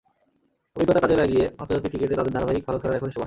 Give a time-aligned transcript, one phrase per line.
[0.75, 3.19] অভিজ্ঞতা কাজে লাগিয়ে আন্তর্জাতিক ক্রিকেটে তাদের ধারাবাহিক ভালো খেলার এখনই সময়।